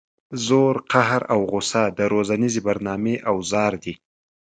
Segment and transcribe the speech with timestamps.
[0.45, 3.93] زور قهر او غصه د روزنیزې برنامې اوزار دي.